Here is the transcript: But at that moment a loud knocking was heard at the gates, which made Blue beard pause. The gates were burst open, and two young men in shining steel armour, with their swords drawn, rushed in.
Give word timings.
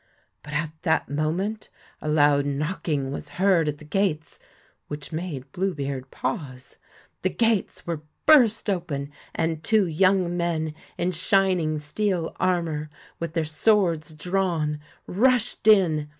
But 0.41 0.53
at 0.53 0.71
that 0.81 1.09
moment 1.09 1.69
a 2.01 2.09
loud 2.09 2.43
knocking 2.43 3.11
was 3.11 3.29
heard 3.37 3.67
at 3.67 3.77
the 3.77 3.85
gates, 3.85 4.39
which 4.87 5.11
made 5.11 5.51
Blue 5.51 5.75
beard 5.75 6.09
pause. 6.09 6.77
The 7.21 7.29
gates 7.29 7.85
were 7.85 8.01
burst 8.25 8.67
open, 8.67 9.11
and 9.35 9.63
two 9.63 9.85
young 9.85 10.35
men 10.35 10.73
in 10.97 11.11
shining 11.11 11.77
steel 11.77 12.35
armour, 12.39 12.89
with 13.19 13.33
their 13.33 13.45
swords 13.45 14.15
drawn, 14.15 14.79
rushed 15.05 15.67
in. 15.67 16.09